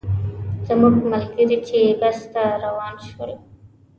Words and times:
زموږ 0.67 0.95
ملګري 1.11 1.57
چې 1.67 1.79
بس 1.99 2.19
ته 2.33 2.43
روان 2.63 2.95
شول. 3.07 3.31